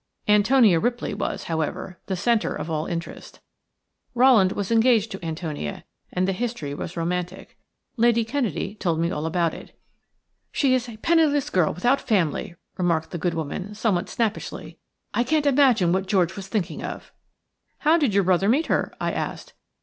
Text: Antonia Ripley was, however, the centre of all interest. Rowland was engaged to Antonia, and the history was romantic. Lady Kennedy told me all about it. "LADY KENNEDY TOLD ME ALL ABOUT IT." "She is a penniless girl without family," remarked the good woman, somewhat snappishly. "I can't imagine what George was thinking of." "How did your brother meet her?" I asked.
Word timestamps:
Antonia 0.27 0.79
Ripley 0.79 1.13
was, 1.13 1.43
however, 1.43 1.99
the 2.07 2.15
centre 2.15 2.55
of 2.55 2.71
all 2.71 2.87
interest. 2.87 3.39
Rowland 4.15 4.53
was 4.53 4.71
engaged 4.71 5.11
to 5.11 5.23
Antonia, 5.23 5.83
and 6.11 6.27
the 6.27 6.31
history 6.33 6.73
was 6.73 6.97
romantic. 6.97 7.55
Lady 7.97 8.25
Kennedy 8.25 8.73
told 8.73 8.99
me 8.99 9.11
all 9.11 9.27
about 9.27 9.53
it. 9.53 9.57
"LADY 9.59 9.67
KENNEDY 9.67 9.83
TOLD 9.83 10.39
ME 10.39 10.39
ALL 10.39 10.39
ABOUT 10.39 10.41
IT." 10.47 10.51
"She 10.51 10.73
is 10.73 10.89
a 10.89 11.01
penniless 11.03 11.49
girl 11.51 11.71
without 11.75 12.01
family," 12.01 12.55
remarked 12.79 13.11
the 13.11 13.19
good 13.19 13.35
woman, 13.35 13.75
somewhat 13.75 14.09
snappishly. 14.09 14.79
"I 15.13 15.23
can't 15.23 15.45
imagine 15.45 15.91
what 15.93 16.07
George 16.07 16.35
was 16.35 16.47
thinking 16.47 16.83
of." 16.83 17.11
"How 17.77 17.99
did 17.99 18.11
your 18.15 18.23
brother 18.23 18.49
meet 18.49 18.65
her?" 18.73 18.91
I 18.99 19.11
asked. 19.11 19.53